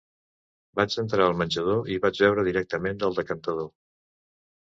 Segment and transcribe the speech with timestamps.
[0.79, 3.69] Vaig entrar al menjador i vaig beure directament del decantador.